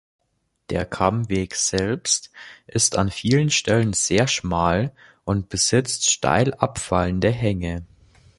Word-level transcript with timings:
Der 0.71 0.83
Kammweg 0.85 1.53
selbst 1.53 2.31
ist 2.65 2.97
an 2.97 3.11
vielen 3.11 3.51
Stellen 3.51 3.93
sehr 3.93 4.25
schmal 4.27 4.95
und 5.25 5.49
besitzt 5.49 6.09
steil 6.09 6.55
abfallende 6.55 7.29
Hänge. 7.29 7.85